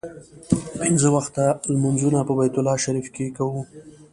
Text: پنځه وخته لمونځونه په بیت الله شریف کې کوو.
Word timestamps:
پنځه 0.79 1.07
وخته 1.15 1.43
لمونځونه 1.73 2.19
په 2.27 2.33
بیت 2.37 2.55
الله 2.57 2.77
شریف 2.85 3.07
کې 3.15 3.25
کوو. 3.37 3.61